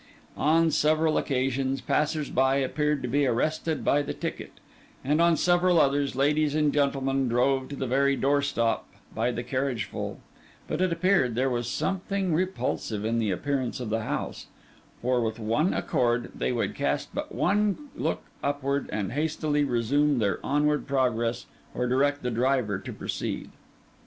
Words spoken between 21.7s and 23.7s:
or direct the driver to proceed.